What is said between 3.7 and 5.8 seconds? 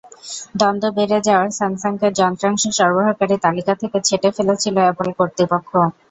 থেকে ছেঁটে ফেলেছিল অ্যাপল কর্তৃপক্ষ।